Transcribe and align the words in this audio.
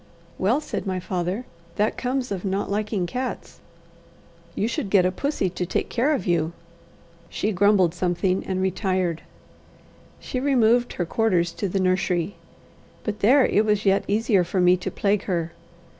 "Well," 0.39 0.61
said 0.61 0.87
my 0.87 0.99
father, 0.99 1.45
"that 1.75 1.95
comes 1.95 2.31
of 2.31 2.43
not 2.43 2.71
liking 2.71 3.05
cats. 3.05 3.59
You 4.55 4.67
should 4.67 4.89
get 4.89 5.05
a 5.05 5.11
pussy 5.11 5.47
to 5.51 5.63
take 5.63 5.89
care 5.89 6.15
of 6.15 6.25
you." 6.25 6.53
She 7.29 7.51
grumbled 7.51 7.93
something 7.93 8.43
and 8.47 8.63
retired. 8.63 9.21
She 10.19 10.39
removed 10.39 10.93
her 10.93 11.05
quarters 11.05 11.51
to 11.51 11.69
the 11.69 11.79
nursery. 11.79 12.33
But 13.03 13.19
there 13.19 13.45
it 13.45 13.63
was 13.63 13.85
yet 13.85 14.03
easier 14.07 14.43
for 14.43 14.59
me 14.59 14.75
to 14.77 14.89
plague 14.89 15.25
her. 15.25 15.51